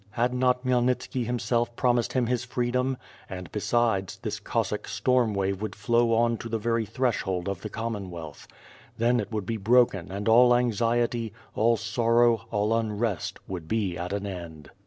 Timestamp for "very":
6.57-6.87